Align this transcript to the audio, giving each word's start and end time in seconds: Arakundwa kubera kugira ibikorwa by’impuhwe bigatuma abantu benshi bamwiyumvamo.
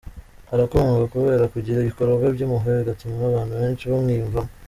Arakundwa 0.53 1.05
kubera 1.13 1.45
kugira 1.53 1.79
ibikorwa 1.81 2.25
by’impuhwe 2.35 2.71
bigatuma 2.79 3.23
abantu 3.25 3.53
benshi 3.61 3.85
bamwiyumvamo. 3.91 4.51